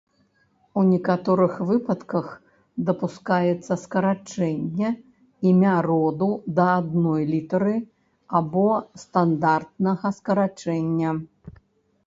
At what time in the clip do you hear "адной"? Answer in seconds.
6.79-7.23